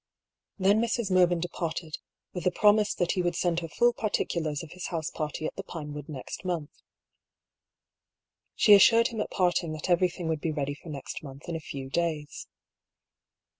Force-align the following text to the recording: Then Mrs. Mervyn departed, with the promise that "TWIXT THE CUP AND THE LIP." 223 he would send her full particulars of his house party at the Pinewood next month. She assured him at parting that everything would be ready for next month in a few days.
Then 0.57 0.81
Mrs. 0.81 1.11
Mervyn 1.11 1.39
departed, 1.39 1.99
with 2.33 2.45
the 2.45 2.49
promise 2.51 2.95
that 2.95 3.09
"TWIXT 3.09 3.13
THE 3.13 3.13
CUP 3.13 3.13
AND 3.13 3.13
THE 3.13 3.13
LIP." 3.13 3.13
223 3.13 3.13
he 3.13 3.21
would 3.21 3.35
send 3.35 3.59
her 3.59 3.67
full 3.69 3.93
particulars 3.93 4.63
of 4.63 4.71
his 4.71 4.87
house 4.87 5.11
party 5.11 5.45
at 5.45 5.55
the 5.55 5.63
Pinewood 5.63 6.09
next 6.09 6.43
month. 6.43 6.71
She 8.55 8.73
assured 8.73 9.09
him 9.09 9.21
at 9.21 9.29
parting 9.29 9.73
that 9.73 9.91
everything 9.91 10.27
would 10.27 10.41
be 10.41 10.51
ready 10.51 10.73
for 10.73 10.89
next 10.89 11.21
month 11.21 11.47
in 11.47 11.55
a 11.55 11.59
few 11.59 11.91
days. 11.91 12.47